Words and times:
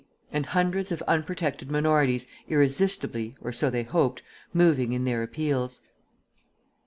And 0.31 0.47
hundreds 0.47 0.91
of 0.91 1.03
Unprotected 1.03 1.69
Minorities, 1.69 2.25
irresistibly 2.49 3.35
(or 3.39 3.51
so 3.51 3.69
they 3.69 3.83
hoped) 3.83 4.23
moving 4.51 4.93
in 4.93 5.03
their 5.05 5.21
appeals. 5.21 5.81